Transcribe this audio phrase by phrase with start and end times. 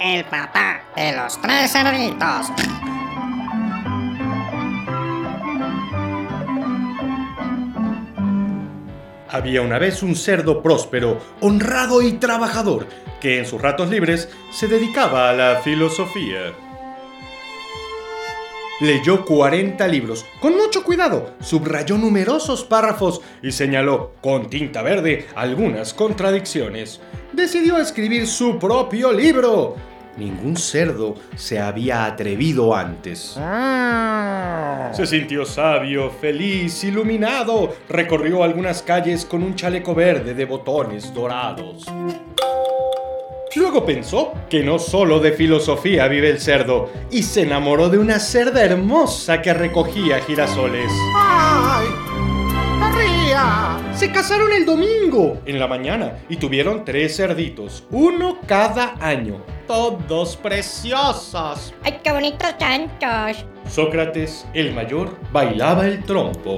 [0.00, 2.52] el papá de los tres cerditos.
[9.30, 12.86] Había una vez un cerdo próspero, honrado y trabajador,
[13.20, 16.54] que en sus ratos libres se dedicaba a la filosofía.
[18.80, 25.92] Leyó 40 libros, con mucho cuidado, subrayó numerosos párrafos y señaló con tinta verde algunas
[25.92, 27.00] contradicciones.
[27.38, 29.76] Decidió escribir su propio libro.
[30.16, 33.38] Ningún cerdo se había atrevido antes.
[34.92, 37.76] Se sintió sabio, feliz, iluminado.
[37.88, 41.84] Recorrió algunas calles con un chaleco verde de botones dorados.
[43.54, 48.18] Luego pensó que no solo de filosofía vive el cerdo y se enamoró de una
[48.18, 50.90] cerda hermosa que recogía girasoles.
[51.16, 51.77] ¡Ay!
[53.94, 60.36] Se casaron el domingo en la mañana y tuvieron tres cerditos, uno cada año, todos
[60.36, 61.74] preciosos.
[61.82, 63.44] ¡Ay, qué bonitos chanchos!
[63.68, 66.56] Sócrates, el mayor, bailaba el trompo.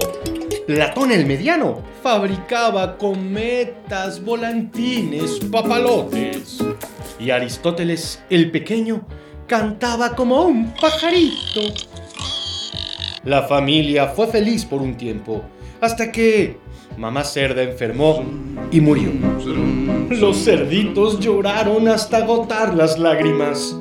[0.67, 6.63] Platón el mediano fabricaba cometas, volantines, papalotes.
[7.19, 9.07] Y Aristóteles el pequeño
[9.47, 11.61] cantaba como un pajarito.
[13.25, 15.43] La familia fue feliz por un tiempo,
[15.81, 16.59] hasta que
[16.97, 18.25] mamá cerda enfermó
[18.71, 19.11] y murió.
[20.11, 23.77] Los cerditos lloraron hasta agotar las lágrimas.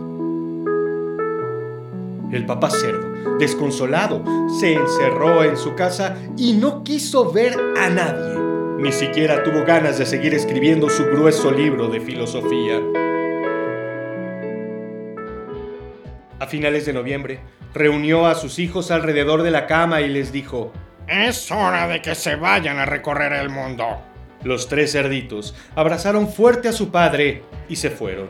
[2.32, 4.24] El papá cerdo, desconsolado,
[4.60, 8.40] se encerró en su casa y no quiso ver a nadie.
[8.78, 12.80] Ni siquiera tuvo ganas de seguir escribiendo su grueso libro de filosofía.
[16.40, 17.40] A finales de noviembre,
[17.74, 20.72] reunió a sus hijos alrededor de la cama y les dijo,
[21.10, 24.00] Es hora de que se vayan a recorrer el mundo.
[24.44, 28.30] Los tres cerditos abrazaron fuerte a su padre y se fueron.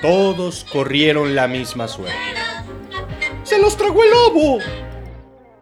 [0.00, 2.16] Todos corrieron la misma suerte.
[3.42, 4.58] ¡Se los tragó el lobo!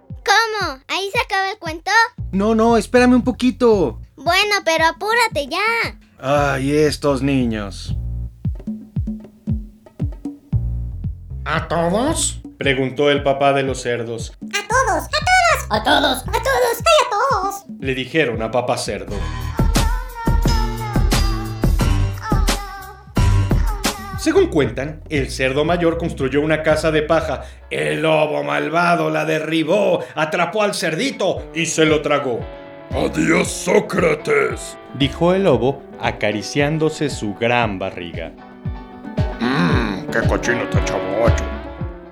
[0.08, 0.80] ¿Cómo?
[0.86, 1.90] ¿Ahí se acaba el cuento?
[2.30, 4.00] No, no, espérame un poquito.
[4.14, 5.98] Bueno, pero apúrate ya.
[6.20, 7.96] Ay, estos niños.
[11.44, 12.40] ¿A todos?
[12.58, 14.32] Preguntó el papá de los cerdos.
[14.40, 15.04] ¡A todos!
[15.04, 15.66] ¡A todos!
[15.68, 16.24] ¡A todos!
[16.26, 16.76] ¡A todos!
[16.78, 17.64] ¡Ay, a todos!
[17.80, 19.14] Le dijeron a papá cerdo.
[24.18, 27.42] Según cuentan, el cerdo mayor construyó una casa de paja.
[27.70, 32.40] El lobo malvado la derribó, atrapó al cerdito y se lo tragó.
[32.90, 38.32] Adiós, Sócrates, dijo el lobo acariciándose su gran barriga.
[39.40, 41.55] Mmm, qué cochino tan chavocho.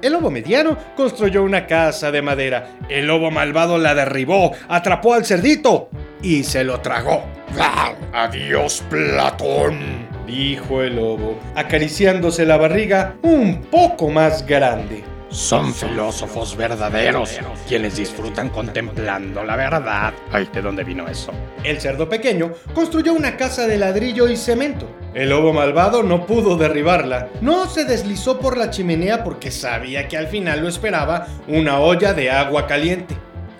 [0.05, 2.73] El lobo mediano construyó una casa de madera.
[2.91, 5.89] El lobo malvado la derribó, atrapó al cerdito
[6.21, 7.25] y se lo tragó.
[8.13, 9.79] Adiós, Platón,
[10.27, 15.03] dijo el lobo, acariciándose la barriga un poco más grande.
[15.35, 20.15] Son filósofos verdaderos, quienes disfrutan contemplando la verdad.
[20.31, 21.33] Ay, ¿de dónde vino eso?
[21.65, 24.89] El cerdo pequeño construyó una casa de ladrillo y cemento.
[25.13, 27.31] El lobo malvado no pudo derribarla.
[27.41, 32.15] No se deslizó por la chimenea porque sabía que al final lo esperaba una olla
[32.15, 33.17] de agua caliente.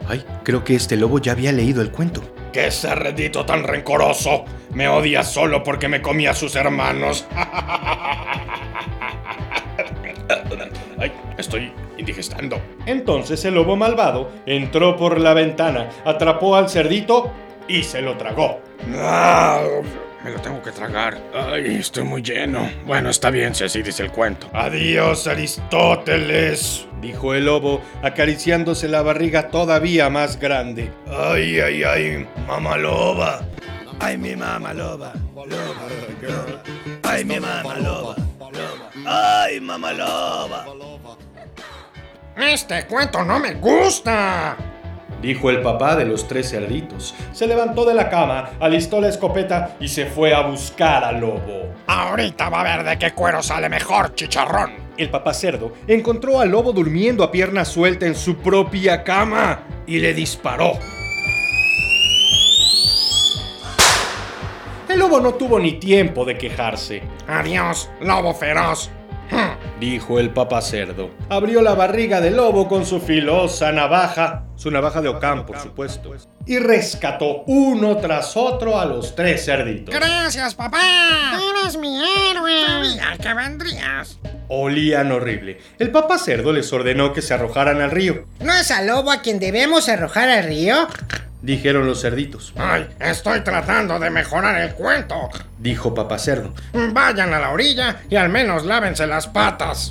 [0.07, 2.23] Ay, creo que este lobo ya había leído el cuento.
[2.53, 4.45] ¡Qué cerdito tan rencoroso!
[4.75, 7.27] Me odia solo porque me comí a sus hermanos.
[12.87, 17.31] Entonces el lobo malvado entró por la ventana, atrapó al cerdito
[17.69, 18.61] y se lo tragó.
[18.97, 19.63] Ah,
[20.23, 21.19] me lo tengo que tragar.
[21.35, 22.69] Ay, estoy muy lleno.
[22.87, 24.49] Bueno, está bien si así dice el cuento.
[24.53, 30.91] Adiós, Aristóteles, dijo el lobo, acariciándose la barriga todavía más grande.
[31.07, 33.41] Ay, ay, ay, mamá loba.
[34.01, 35.13] Ay, mi mamá loba.
[37.03, 38.17] Ay, mi mamá loba.
[39.07, 40.65] ¡Ay, mamá loba!
[42.37, 44.57] Este cuento no me gusta.
[45.23, 47.15] Dijo el papá de los tres cerditos.
[47.33, 51.73] Se levantó de la cama, alistó la escopeta y se fue a buscar al lobo.
[51.87, 54.73] Ahorita va a ver de qué cuero sale mejor, chicharrón.
[54.97, 60.01] El papá cerdo encontró al lobo durmiendo a pierna suelta en su propia cama y
[60.01, 60.73] le disparó.
[64.89, 67.03] El lobo no tuvo ni tiempo de quejarse.
[67.29, 68.91] Adiós, lobo feroz.
[69.81, 71.11] Dijo el papá cerdo.
[71.29, 76.15] Abrió la barriga del lobo con su filosa navaja, su navaja de Ocam, por supuesto,
[76.47, 79.95] y rescató uno tras otro a los tres cerditos.
[79.95, 80.79] Gracias, papá.
[81.61, 82.01] Eres mi
[82.31, 82.67] héroe.
[82.67, 84.19] Sabía que vendrías.
[84.49, 85.59] Olían horrible.
[85.79, 88.25] El papá cerdo les ordenó que se arrojaran al río.
[88.41, 90.87] ¿No es al lobo a quien debemos arrojar al río?
[91.45, 92.53] Dijeron los cerditos.
[92.57, 95.29] Ay, estoy tratando de mejorar el cuento.
[95.59, 96.55] Dijo papá cerdo.
[96.93, 99.91] Vayan a la orilla y al menos lávense las patas.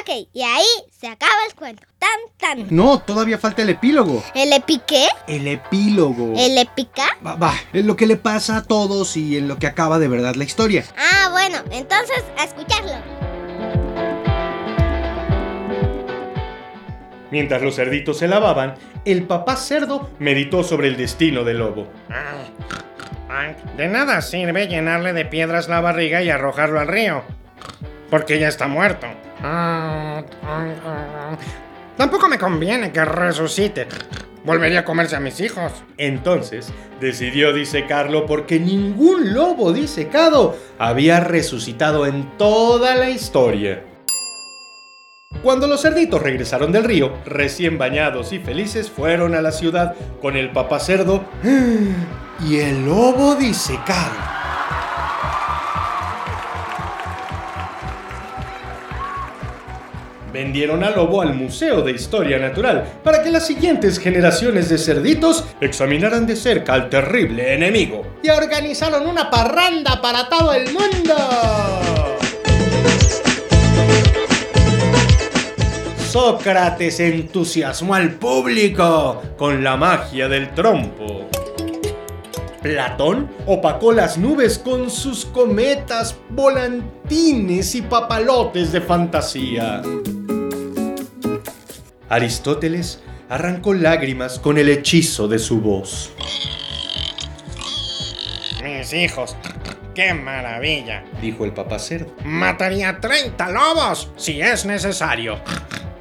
[0.00, 0.66] Ok, y ahí
[0.98, 1.82] se acaba el cuento.
[1.98, 2.74] Tan, tan.
[2.74, 4.22] No, todavía falta el epílogo.
[4.34, 5.08] ¿El epiqué?
[5.26, 6.34] El epílogo.
[6.36, 7.06] ¿El epica?
[7.26, 10.08] Va, va, es lo que le pasa a todos y en lo que acaba de
[10.08, 10.84] verdad la historia.
[10.96, 13.19] Ah, bueno, entonces a escucharlo.
[17.30, 18.74] Mientras los cerditos se lavaban,
[19.04, 21.86] el papá cerdo meditó sobre el destino del lobo.
[23.28, 27.22] Ay, de nada sirve llenarle de piedras la barriga y arrojarlo al río.
[28.10, 29.06] Porque ya está muerto.
[31.96, 33.86] Tampoco me conviene que resucite.
[34.44, 35.72] Volvería a comerse a mis hijos.
[35.96, 43.84] Entonces decidió disecarlo porque ningún lobo disecado había resucitado en toda la historia.
[45.42, 50.36] Cuando los cerditos regresaron del río, recién bañados y felices, fueron a la ciudad con
[50.36, 51.24] el papá cerdo
[52.46, 54.12] y el lobo disecado.
[60.30, 65.46] Vendieron al lobo al Museo de Historia Natural para que las siguientes generaciones de cerditos
[65.60, 68.02] examinaran de cerca al terrible enemigo.
[68.22, 71.99] Y organizaron una parranda para todo el mundo.
[76.10, 81.30] Sócrates entusiasmó al público con la magia del trompo.
[82.60, 89.82] Platón opacó las nubes con sus cometas, volantines y papalotes de fantasía.
[92.08, 96.10] Aristóteles arrancó lágrimas con el hechizo de su voz.
[98.64, 99.36] Mis hijos,
[99.94, 101.04] qué maravilla.
[101.22, 102.12] Dijo el papá cerdo.
[102.24, 105.40] Mataría 30 lobos si es necesario.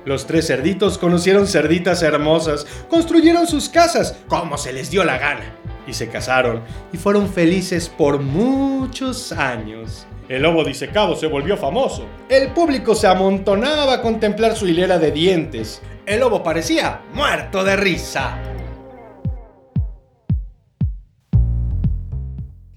[0.06, 5.56] Los tres cerditos conocieron cerditas hermosas, construyeron sus casas como se les dio la gana
[5.86, 6.64] y se casaron
[6.94, 10.08] y fueron felices por muchos años.
[10.30, 12.06] El lobo disecado se volvió famoso.
[12.30, 15.82] El público se amontonaba a contemplar su hilera de dientes.
[16.06, 18.40] El lobo parecía muerto de risa.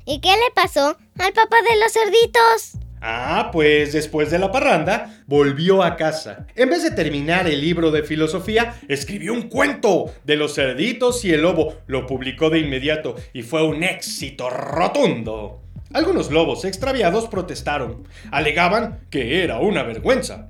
[0.04, 2.81] ¿Y qué le pasó al papá de los cerditos?
[3.04, 6.46] Ah, pues después de la parranda, volvió a casa.
[6.54, 11.32] En vez de terminar el libro de filosofía, escribió un cuento de los cerditos y
[11.32, 11.74] el lobo.
[11.88, 15.62] Lo publicó de inmediato y fue un éxito rotundo.
[15.92, 18.06] Algunos lobos extraviados protestaron.
[18.30, 20.46] Alegaban que era una vergüenza.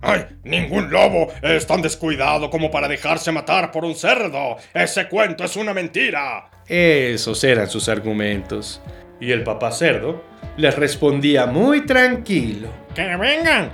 [0.00, 0.26] ¡Ay!
[0.44, 4.58] Ningún lobo es tan descuidado como para dejarse matar por un cerdo.
[4.72, 6.50] Ese cuento es una mentira.
[6.68, 8.80] Esos eran sus argumentos.
[9.20, 10.22] Y el papá cerdo
[10.56, 12.68] les respondía muy tranquilo.
[12.94, 13.70] Que vengan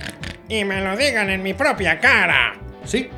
[0.49, 2.55] y me lo digan en mi propia cara.
[2.83, 3.09] Sí,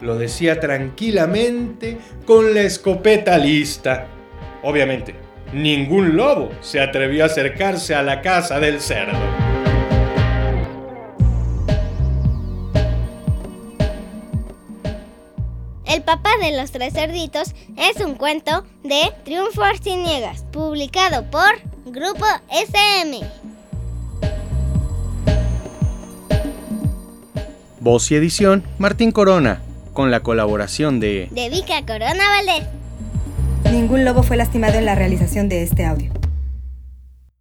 [0.00, 4.06] lo decía tranquilamente con la escopeta lista.
[4.62, 5.14] Obviamente,
[5.52, 9.18] ningún lobo se atrevió a acercarse a la casa del cerdo.
[15.86, 22.24] El papá de los tres cerditos es un cuento de Triunfo Arciniegas, publicado por Grupo
[22.48, 23.20] SM.
[27.80, 29.60] Voz y edición, Martín Corona,
[29.92, 31.28] con la colaboración de...
[31.32, 32.68] De Vika Corona Valdés.
[33.72, 36.12] Ningún lobo fue lastimado en la realización de este audio.